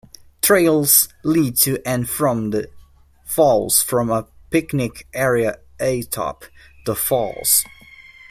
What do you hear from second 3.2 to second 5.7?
falls from a picnic area